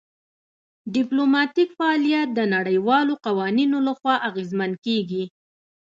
ډیپلوماتیک 0.95 1.69
فعالیت 1.77 2.29
د 2.33 2.39
نړیوالو 2.55 3.13
قوانینو 3.25 3.77
لخوا 3.87 4.15
اغیزمن 4.29 4.71
کیږي 4.85 5.23